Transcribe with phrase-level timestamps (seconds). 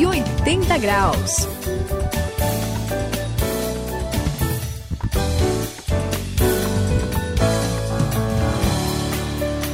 [0.00, 1.46] 180 graus.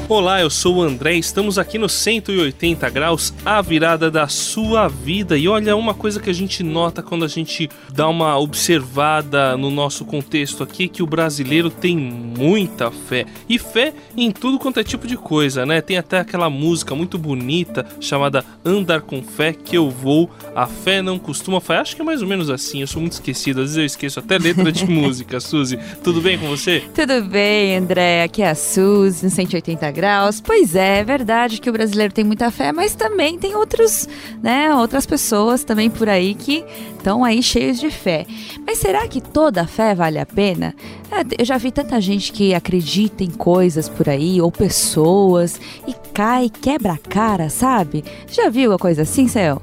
[0.09, 5.36] Olá, eu sou o André, estamos aqui no 180 graus, a virada da sua vida.
[5.36, 9.69] E olha, uma coisa que a gente nota quando a gente dá uma observada no
[9.69, 13.27] nosso contexto aqui é que o brasileiro tem muita fé.
[13.48, 15.80] E fé em tudo quanto é tipo de coisa, né?
[15.80, 20.30] Tem até aquela música muito bonita chamada Andar com Fé que eu vou.
[20.54, 21.82] A fé não costuma falhar.
[21.82, 24.20] Acho que é mais ou menos assim, eu sou muito esquecido, às vezes eu esqueço
[24.20, 25.41] até letra de música.
[25.41, 26.84] Suzy, tudo bem com você?
[26.95, 28.23] Tudo bem, André.
[28.23, 29.95] Aqui é a Suzy, no 180 graus.
[30.45, 34.09] Pois é, é verdade que o brasileiro tem muita fé, mas também tem outros,
[34.42, 36.64] né, outras pessoas também por aí que
[36.96, 38.27] estão aí cheios de fé.
[38.66, 40.74] Mas será que toda fé vale a pena?
[41.10, 45.95] É, eu já vi tanta gente que acredita em coisas por aí, ou pessoas, e
[46.12, 48.04] cai, quebra a cara, sabe?
[48.30, 49.62] Já viu uma coisa assim, Céu?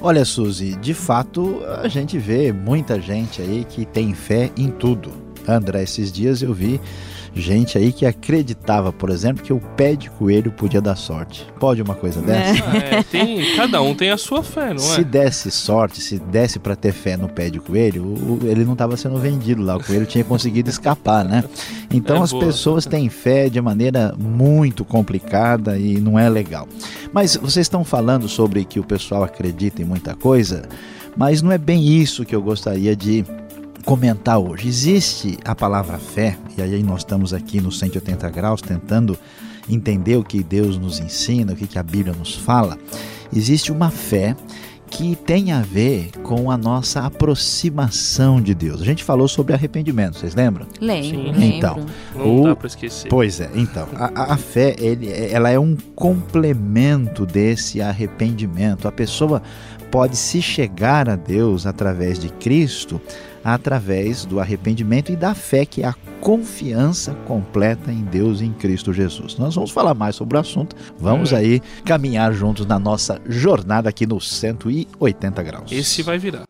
[0.00, 5.12] Olha, Suzy, de fato a gente vê muita gente aí que tem fé em tudo.
[5.46, 6.80] André, esses dias eu vi
[7.34, 11.46] gente aí que acreditava, por exemplo, que o pé de coelho podia dar sorte.
[11.58, 12.62] Pode uma coisa dessa?
[12.76, 12.98] É.
[12.98, 15.04] É, tem, cada um tem a sua fé, não se é?
[15.04, 18.96] desse sorte, se desse para ter fé no pé de coelho, o, ele não estava
[18.96, 21.44] sendo vendido lá, o coelho tinha conseguido escapar, né?
[21.94, 22.46] Então É as boa.
[22.46, 26.66] pessoas têm fé de maneira muito complicada e não é legal.
[27.12, 30.62] Mas vocês estão falando sobre que o pessoal acredita em muita coisa,
[31.14, 33.26] mas não é bem isso que eu gostaria de
[33.84, 34.68] comentar hoje.
[34.68, 39.16] Existe a palavra fé, e aí nós estamos aqui no 180 graus tentando
[39.68, 42.76] entender o que Deus nos ensina, o que, a Bíblia nos fala.
[43.34, 44.34] Existe uma fé
[44.90, 48.82] que tem a ver com a nossa aproximação de Deus.
[48.82, 50.66] A gente falou sobre arrependimento, vocês lembram?
[50.80, 51.22] Lembro, Sim.
[51.32, 51.42] lembro.
[51.42, 51.86] Então.
[52.14, 53.08] Não O- dá pra esquecer.
[53.08, 58.86] Pois é, então, a, a fé, ele, ela é um complemento desse arrependimento.
[58.86, 59.42] A pessoa
[59.92, 62.98] pode se chegar a Deus através de Cristo,
[63.44, 68.52] através do arrependimento e da fé, que é a confiança completa em Deus e em
[68.54, 69.36] Cristo Jesus.
[69.36, 71.36] Nós vamos falar mais sobre o assunto, vamos É.
[71.36, 75.70] aí caminhar juntos na nossa jornada aqui no 180 graus.
[75.70, 76.44] Esse vai virar.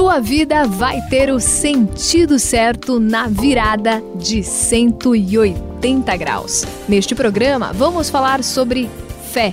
[0.00, 6.64] Sua vida vai ter o sentido certo na virada de 180 graus.
[6.88, 8.88] Neste programa, vamos falar sobre
[9.30, 9.52] fé.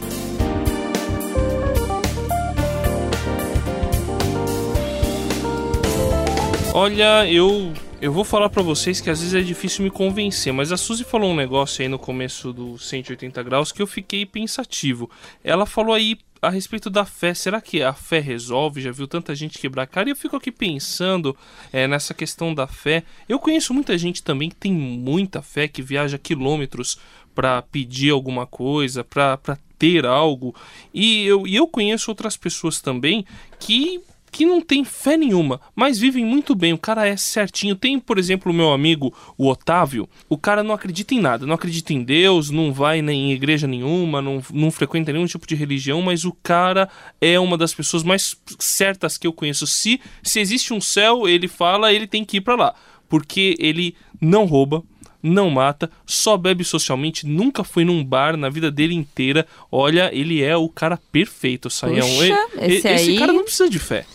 [6.74, 10.72] Olha, eu eu vou falar pra vocês que às vezes é difícil me convencer, mas
[10.72, 15.10] a Suzy falou um negócio aí no começo do 180 graus que eu fiquei pensativo.
[15.44, 16.16] Ela falou aí
[16.48, 17.34] a respeito da fé.
[17.34, 18.82] Será que a fé resolve?
[18.82, 20.10] Já viu tanta gente quebrar a cara?
[20.10, 21.36] E eu fico aqui pensando
[21.72, 23.04] é, nessa questão da fé.
[23.28, 26.98] Eu conheço muita gente também que tem muita fé, que viaja quilômetros
[27.36, 29.38] pra pedir alguma coisa, pra
[29.78, 30.56] ter algo.
[30.94, 33.26] E eu, e eu conheço outras pessoas também
[33.60, 36.74] que que não tem fé nenhuma, mas vivem muito bem.
[36.74, 37.76] O cara é certinho.
[37.76, 40.08] Tem, por exemplo, o meu amigo, o Otávio.
[40.30, 43.68] O cara não acredita em nada, não acredita em Deus, não vai nem em igreja
[43.68, 46.90] nenhuma, não, não frequenta nenhum tipo de religião, mas o cara
[47.22, 49.66] é uma das pessoas mais certas que eu conheço.
[49.66, 52.76] Se, se existe um céu, ele fala, ele tem que ir pra lá.
[53.10, 54.84] Porque ele não rouba,
[55.24, 59.48] não mata, só bebe socialmente, nunca foi num bar na vida dele inteira.
[59.72, 62.08] Olha, ele é o cara perfeito, Saião.
[62.08, 64.06] Puxa, esse esse aí- cara não precisa de fé.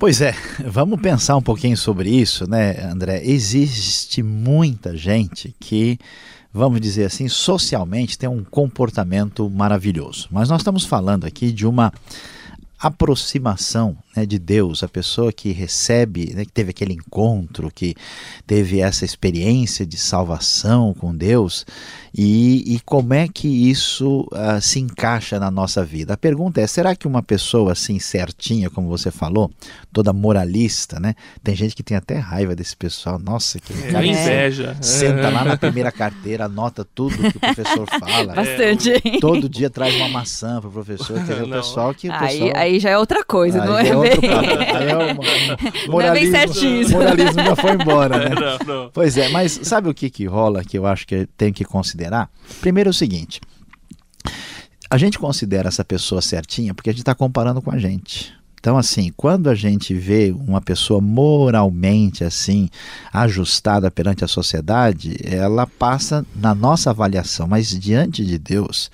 [0.00, 0.32] Pois é,
[0.64, 3.20] vamos pensar um pouquinho sobre isso, né, André?
[3.24, 5.98] Existe muita gente que,
[6.52, 10.28] vamos dizer assim, socialmente tem um comportamento maravilhoso.
[10.30, 11.92] Mas nós estamos falando aqui de uma
[12.78, 17.94] aproximação né, de Deus, a pessoa que recebe, né, que teve aquele encontro, que
[18.46, 21.64] teve essa experiência de salvação com Deus,
[22.16, 26.14] e, e como é que isso ah, se encaixa na nossa vida?
[26.14, 29.50] A pergunta é: será que uma pessoa assim certinha, como você falou,
[29.92, 31.14] toda moralista, né?
[31.44, 34.76] Tem gente que tem até raiva desse pessoal, nossa, que É, cara que inveja.
[34.80, 38.34] senta lá na primeira carteira, anota tudo que o professor fala.
[38.34, 39.20] Bastante.
[39.20, 42.52] Todo dia traz uma maçã pro professor, quer dizer, o pessoal que o Aí, pessoal
[42.56, 46.36] aí já é outra coisa, não Aí é, Aí é uma- Não é bem moralismo,
[46.36, 46.92] certinho isso.
[46.92, 48.34] moralismo já foi embora, né?
[48.66, 48.90] não, não.
[48.92, 52.30] Pois é, mas sabe o que, que rola que eu acho que tem que considerar?
[52.60, 53.40] Primeiro é o seguinte:
[54.90, 58.32] a gente considera essa pessoa certinha porque a gente está comparando com a gente.
[58.60, 62.68] Então, assim, quando a gente vê uma pessoa moralmente assim
[63.12, 68.90] ajustada perante a sociedade, ela passa na nossa avaliação, mas diante de Deus,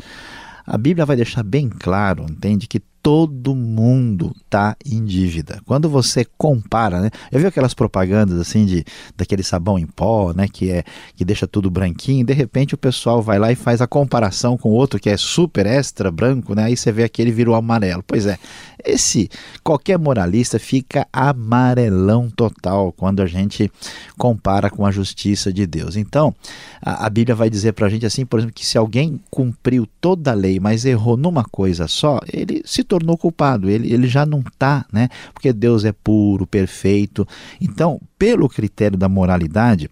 [0.67, 5.61] a Bíblia vai deixar bem claro, entende, que todo mundo está em dívida.
[5.67, 7.11] Quando você compara, né?
[7.31, 8.83] Já viu aquelas propagandas assim de
[9.15, 10.85] daquele sabão em pó, né, que é
[11.15, 14.71] que deixa tudo branquinho, de repente o pessoal vai lá e faz a comparação com
[14.71, 16.65] outro que é super extra branco, né?
[16.65, 18.03] Aí você vê aquele virou amarelo.
[18.07, 18.39] Pois é.
[18.83, 19.29] Esse
[19.63, 23.71] qualquer moralista fica amarelão total quando a gente
[24.17, 25.97] compara com a justiça de Deus.
[25.97, 26.35] Então,
[26.81, 29.87] a, a Bíblia vai dizer para a gente assim, por exemplo, que se alguém cumpriu
[30.01, 34.25] toda a lei, mas errou numa coisa só, ele se tornou culpado, ele, ele já
[34.25, 35.09] não está, né?
[35.33, 37.27] Porque Deus é puro, perfeito.
[37.61, 39.91] Então, pelo critério da moralidade,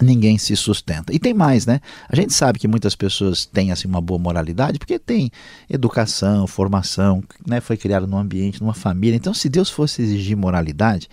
[0.00, 1.12] ninguém se sustenta.
[1.12, 1.80] E tem mais, né?
[2.08, 5.30] A gente sabe que muitas pessoas têm assim uma boa moralidade porque tem
[5.68, 7.60] educação, formação, né?
[7.60, 9.16] Foi criado num ambiente, numa família.
[9.16, 11.08] Então, se Deus fosse exigir moralidade,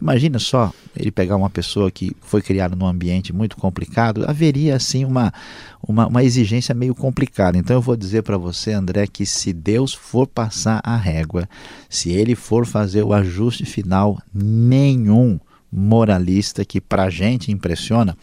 [0.00, 5.04] imagina só ele pegar uma pessoa que foi criada num ambiente muito complicado, haveria assim
[5.04, 5.32] uma
[5.86, 7.58] uma, uma exigência meio complicada.
[7.58, 11.48] Então, eu vou dizer para você, André, que se Deus for passar a régua,
[11.88, 15.40] se ele for fazer o ajuste final, nenhum
[15.72, 18.16] moralista que para a gente impressiona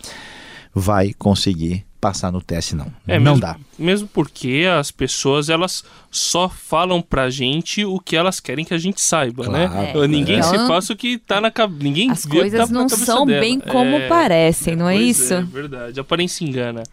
[0.74, 2.86] vai conseguir passar no teste não.
[3.06, 3.58] É, não mesmo, dá.
[3.78, 8.78] Mesmo porque as pessoas elas só falam pra gente o que elas querem que a
[8.78, 9.74] gente saiba, Claro.
[9.74, 9.92] né?
[9.94, 10.08] É.
[10.08, 11.84] Ninguém Então, se passa o que tá na cabeça.
[11.84, 13.42] Ninguém As que coisas tá não são dela.
[13.42, 15.34] bem como É, parecem, não é isso?
[15.34, 16.00] É verdade.
[16.00, 16.84] A aparência engana.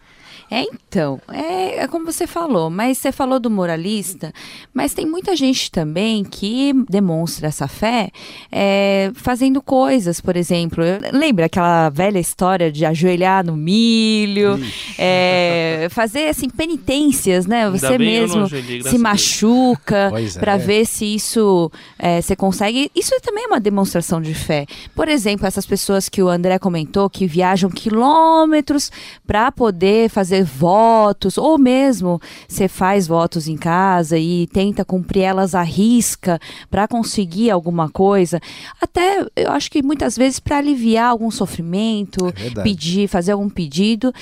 [0.49, 4.31] É, então, é, é como você falou, mas você falou do moralista,
[4.73, 8.09] mas tem muita gente também que demonstra essa fé
[8.51, 10.83] é, fazendo coisas, por exemplo.
[10.83, 14.57] eu- Lembra aquela velha história de ajoelhar no milho,
[14.97, 17.69] é, fazer assim penitências, né?
[17.69, 20.39] Você mesmo ajoelhei, se machuca Pois é.
[20.39, 22.89] para ver se isso é, você consegue.
[22.95, 24.65] Isso também é uma demonstração de fé.
[24.95, 28.91] Por exemplo, essas pessoas que o André comentou que viajam quilômetros
[29.25, 35.55] para poder fazer votos, ou mesmo você faz votos em casa e tenta cumprir elas
[35.55, 36.39] à risca
[36.69, 38.39] para conseguir alguma coisa.
[38.81, 44.13] Até eu acho que muitas vezes para aliviar algum sofrimento, É pedir, fazer algum pedido.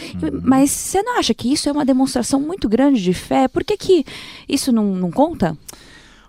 [0.43, 3.47] Mas você não acha que isso é uma demonstração muito grande de fé?
[3.47, 4.05] Por que, que
[4.47, 5.57] isso não, não conta?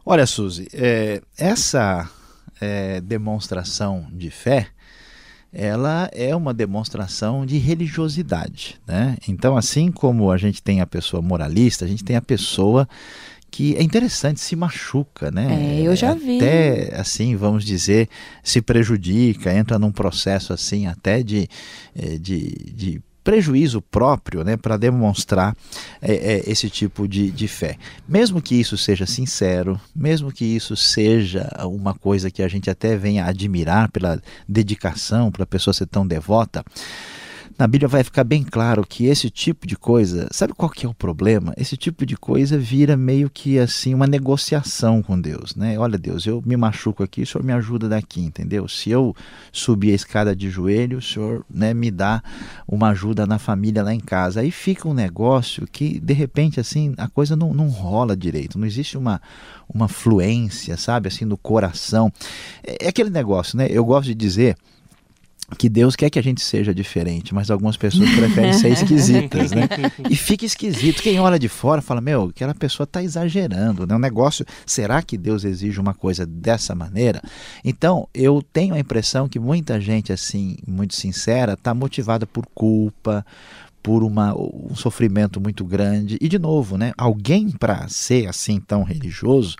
[0.04, 2.08] Olha, Suzy, é, essa
[2.60, 4.68] é, demonstração de fé,
[5.58, 9.17] ela é uma demonstração de religiosidade, né?
[9.26, 12.87] Então, assim como a gente tem a pessoa moralista, a gente tem a pessoa
[13.50, 15.79] que é interessante, se machuca, né?
[15.79, 16.37] É, eu já vi.
[16.37, 18.06] Até, assim, vamos dizer,
[18.44, 21.49] se prejudica, entra num processo, assim, até de,
[21.94, 24.56] eh, de, de prejuízo próprio, né?
[24.56, 25.56] Para demonstrar
[26.00, 27.76] eh, eh, esse tipo de, de fé.
[28.08, 32.96] Mesmo que isso seja sincero, mesmo que isso seja uma coisa que a gente até
[32.96, 36.64] venha admirar pela dedicação, para a pessoa ser tão devota,
[37.58, 40.88] na Bíblia vai ficar bem claro que esse tipo de coisa, sabe qual que é
[40.88, 41.55] o problema?
[41.56, 45.79] Esse tipo de coisa vira meio que assim uma negociação com Deus, né?
[45.79, 48.69] Olha Deus, eu me machuco aqui, o Senhor me ajuda daqui, entendeu?
[48.69, 49.17] Se eu
[49.50, 52.23] subir a escada de joelho, o Senhor, né, me dá
[52.69, 54.41] uma ajuda na família lá em casa.
[54.41, 58.67] Aí fica um negócio que de repente assim a coisa não, não rola direito, não
[58.67, 59.20] existe uma
[59.73, 62.12] uma fluência, sabe, assim no coração.
[62.62, 63.67] É, é aquele negócio, né?
[63.70, 64.56] Eu gosto de dizer
[65.54, 69.69] que Deus quer que a gente seja diferente, mas algumas pessoas preferem ser esquisitas, né?
[70.10, 71.02] E fica esquisito.
[71.02, 73.94] Quem olha de fora fala, meu, aquela pessoa está exagerando, né?
[73.94, 77.22] O negócio, será que Deus exige uma coisa dessa maneira?
[77.65, 83.24] Então, eu tenho a impressão que muita gente, assim, muito sincera, está motivada por culpa,
[83.86, 86.19] por uma, um sofrimento muito grande.
[86.20, 86.93] E, de novo, né?
[86.98, 89.55] Alguém para ser assim tão religioso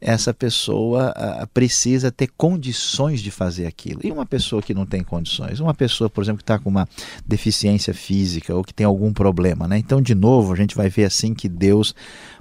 [0.00, 4.00] essa pessoa ah, precisa ter condições de fazer aquilo.
[4.04, 6.88] E uma pessoa que não tem condições, uma pessoa, por exemplo, que está com uma
[7.26, 9.78] deficiência física ou que tem algum problema, né?
[9.78, 11.94] Então, de novo, a gente vai ver assim que Deus,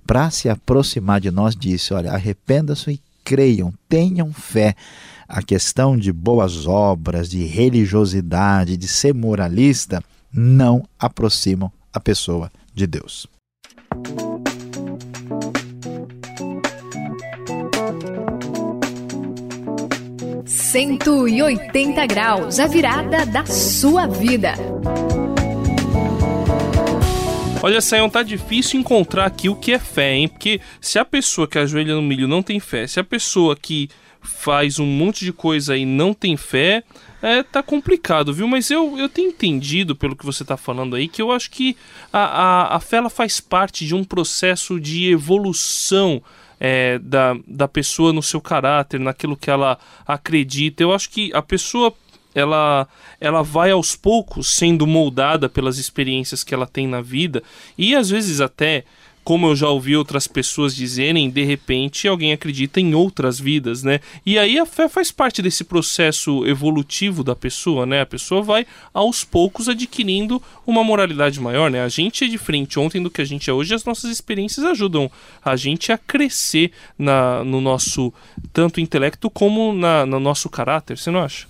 [0.06, 4.76] para se aproximar de nós, disse: olha, arrependa-se e creiam, tenham fé.
[5.28, 12.86] A questão de boas obras, de religiosidade, de ser moralista, não aproximam a pessoa de
[12.86, 13.26] Deus.
[20.76, 24.56] 180 graus, a virada da sua vida.
[27.66, 30.28] Olha, Sayão, tá difícil encontrar aqui o que é fé, hein?
[30.28, 33.90] Porque se a pessoa que ajoelha no milho não tem fé, se a pessoa que
[34.22, 36.84] faz um monte de coisa aí não tem fé,
[37.24, 38.48] é, tá complicado, viu?
[38.48, 41.76] Mas eu, eu tenho entendido, pelo que você tá falando aí, que eu acho que
[42.14, 46.22] a, a, a fé ela faz parte de um processo de evolução
[46.60, 50.84] é, da, da pessoa no seu caráter, naquilo que ela acredita.
[50.84, 51.92] Eu acho que a pessoa
[52.36, 52.88] ela,
[53.20, 57.42] ela vai aos poucos sendo moldada pelas experiências que ela tem na vida
[57.78, 58.84] e às vezes até
[59.26, 64.00] como eu já ouvi outras pessoas dizerem, de repente alguém acredita em outras vidas, né?
[64.24, 68.02] E aí a fé faz parte desse processo evolutivo da pessoa, né?
[68.02, 71.82] A pessoa vai aos poucos adquirindo uma moralidade maior, né?
[71.82, 75.10] A gente é diferente ontem do que a gente é hoje, as nossas experiências ajudam
[75.44, 78.14] a gente a crescer na, no nosso
[78.54, 81.48] tanto intelecto como na, no nosso caráter, você não acha?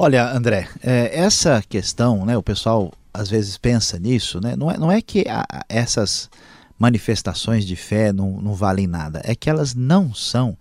[0.00, 4.78] Olha, André, é, essa questão, né, o pessoal às vezes pensa nisso, né, não, é,
[4.78, 5.24] não é que
[5.68, 6.30] essas
[6.78, 10.56] manifestações de fé não, não valem nada, é que elas não são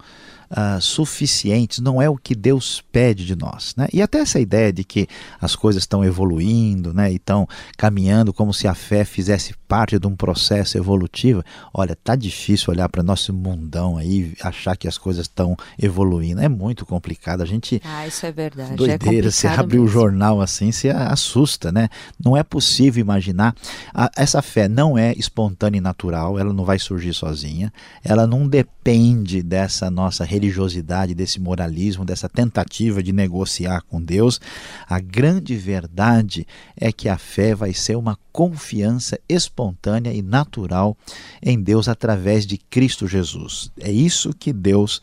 [0.51, 3.74] uh, suficientes, não é o que Deus pede de nós.
[3.75, 3.88] Né?
[3.92, 5.08] E até essa ideia de que
[5.39, 10.08] as coisas estão evoluindo né, e estão caminhando como se a fé fizesse parte de
[10.08, 11.44] um processo evolutivo.
[11.74, 16.42] Olha, tá difícil olhar para nosso mundão aí achar que as coisas estão evoluindo.
[16.42, 17.42] É muito complicado.
[17.42, 17.82] A gente.
[17.84, 18.74] Ah, isso é verdade.
[18.74, 19.27] É doideira.
[19.27, 21.89] É você abre o jornal assim, se assusta, né?
[22.24, 23.56] Não é possível imaginar.
[23.94, 27.72] A, essa fé não é espontânea e natural, ela não vai surgir sozinha.
[28.04, 34.39] Ela não depende dessa nossa religiosidade, desse moralismo, dessa tentativa de negociar com Deus.
[34.88, 40.98] A grande verdade é que a fé vai ser uma confiança espontânea e natural
[41.41, 43.72] em Deus através de Cristo Jesus.
[43.79, 45.01] É isso que Deus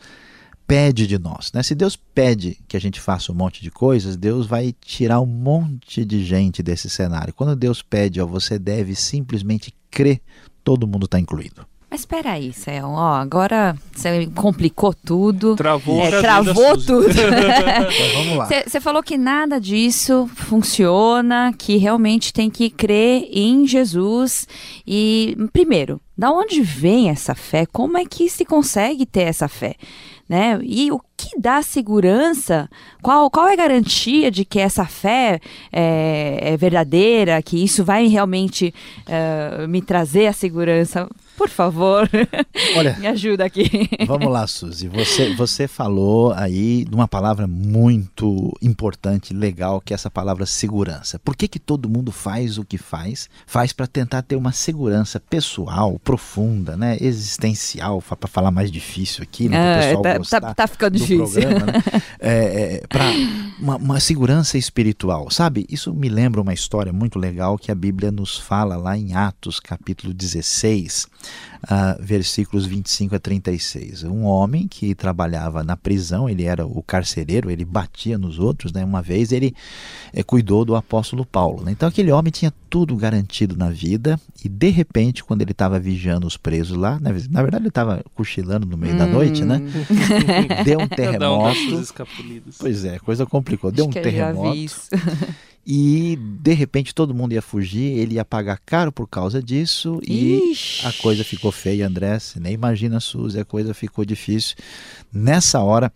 [0.67, 1.51] pede de nós.
[1.53, 1.61] Né?
[1.61, 5.25] Se Deus pede que a gente faça um monte de coisas, Deus vai tirar um
[5.25, 7.33] monte de gente desse cenário.
[7.33, 10.21] Quando Deus pede, ó, você deve simplesmente crer,
[10.63, 11.65] todo mundo está incluído.
[11.95, 15.55] Mas espera aí, Céu, ó, agora você complicou tudo.
[15.55, 17.07] Travou, é, travou tudo.
[17.09, 18.49] então, vamos lá.
[18.67, 24.45] Você falou que nada disso funciona, que realmente tem que crer em Jesus.
[24.85, 27.65] E, primeiro, da onde vem essa fé?
[27.65, 29.75] Como é que se consegue ter essa fé?
[30.27, 30.59] Né?
[30.63, 32.69] E o que dá segurança?
[33.01, 35.39] Qual, qual é a garantia de que essa fé
[35.71, 38.73] é, é verdadeira, que isso vai realmente
[39.07, 41.07] uh, me trazer a segurança?
[41.37, 42.09] Por favor,
[42.77, 43.89] Olha, me ajuda aqui.
[44.05, 44.87] Vamos lá, Suzy.
[44.87, 51.19] Você, você falou aí de uma palavra muito importante, legal, que é essa palavra segurança.
[51.19, 53.29] Por que, que todo mundo faz o que faz?
[53.45, 56.97] Faz para tentar ter uma segurança pessoal, profunda, né?
[56.99, 59.57] existencial, para falar mais difícil aqui, né?
[59.57, 61.41] Ah, pessoal tá, tá, tá ficando difícil.
[61.41, 61.83] Programa, né?
[62.19, 62.35] é,
[62.81, 63.05] é, para
[63.59, 65.29] uma, uma segurança espiritual.
[65.29, 69.13] Sabe, isso me lembra uma história muito legal que a Bíblia nos fala lá em
[69.13, 71.07] Atos, capítulo 16
[71.63, 74.03] uh, versículos 25 a 36.
[74.03, 78.71] Um homem que trabalhava na prisão, ele era o carcereiro, ele batia nos outros.
[78.71, 78.83] Né?
[78.83, 79.53] Uma vez ele
[80.13, 81.63] eh, cuidou do apóstolo Paulo.
[81.63, 81.71] Né?
[81.71, 86.27] Então aquele homem tinha tudo garantido na vida e de repente, quando ele estava vigiando
[86.27, 88.97] os presos lá, na, na verdade ele estava cochilando no meio hum.
[88.97, 89.61] da noite, né?
[90.63, 91.55] Deu um terremoto.
[92.59, 93.71] Pois é, coisa complicou.
[93.71, 94.55] Deu Acho um terremoto.
[95.65, 100.83] e de repente todo mundo ia fugir, ele ia pagar caro por causa disso Ixi.
[100.83, 102.19] e a coisa ficou feia, André.
[102.19, 104.55] Você nem imagina, Suzy, a coisa ficou difícil.
[105.11, 105.91] Nessa hora,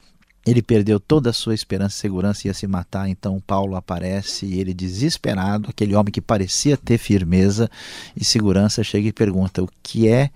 [0.45, 4.59] ele perdeu toda a sua esperança e segurança ia se matar, então Paulo aparece e
[4.59, 7.69] ele desesperado, aquele homem que parecia ter firmeza
[8.15, 10.31] e segurança, chega e pergunta: "O que é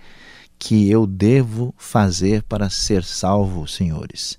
[0.59, 4.37] que eu devo fazer para ser salvo, senhores?"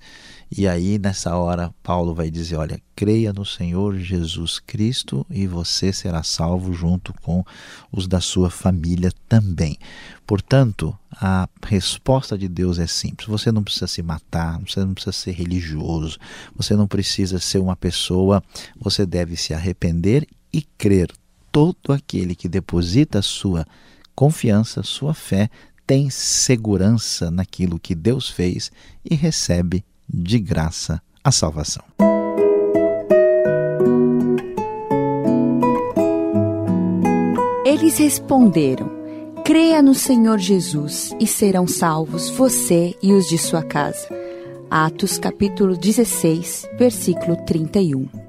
[0.57, 5.93] E aí, nessa hora, Paulo vai dizer: Olha, creia no Senhor Jesus Cristo e você
[5.93, 7.45] será salvo junto com
[7.91, 9.77] os da sua família também.
[10.25, 15.11] Portanto, a resposta de Deus é simples: você não precisa se matar, você não precisa
[15.11, 16.21] ser religioso,
[16.55, 18.41] você não precisa ser uma pessoa,
[18.81, 21.11] você deve se arrepender e crer.
[21.51, 23.67] Todo aquele que deposita sua
[24.15, 25.51] confiança, sua fé,
[25.85, 28.71] tem segurança naquilo que Deus fez
[29.05, 31.85] e recebe de graça a salvação.
[37.65, 38.91] Eles responderam:
[39.45, 44.09] Creia no Senhor Jesus e serão salvos você e os de sua casa.
[44.71, 48.24] Atos capítulo 16, versículo 31.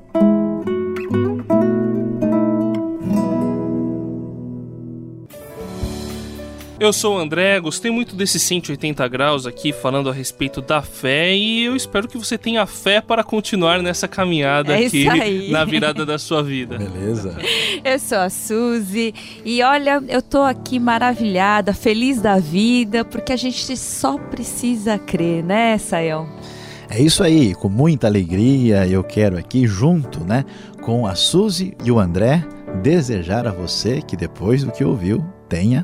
[6.85, 11.35] Eu sou o André, gostei muito desses 180 graus aqui falando a respeito da fé
[11.35, 15.07] e eu espero que você tenha fé para continuar nessa caminhada é aqui
[15.49, 16.77] na virada da sua vida.
[16.77, 17.39] Beleza.
[17.83, 23.37] Eu sou a Suzy e olha, eu tô aqui maravilhada, feliz da vida, porque a
[23.37, 26.29] gente só precisa crer, né, Sayão?
[26.87, 30.45] É isso aí, com muita alegria eu quero aqui junto, né,
[30.83, 32.45] com a Suzy e o André
[32.83, 35.83] desejar a você que depois do que ouviu tenha